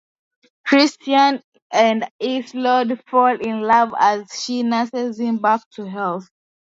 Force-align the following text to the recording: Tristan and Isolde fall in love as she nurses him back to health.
Tristan 0.65 1.43
and 1.71 2.09
Isolde 2.19 2.97
fall 3.05 3.39
in 3.39 3.61
love 3.61 3.93
as 3.99 4.31
she 4.33 4.63
nurses 4.63 5.19
him 5.19 5.37
back 5.37 5.61
to 5.75 5.85
health. 5.87 6.27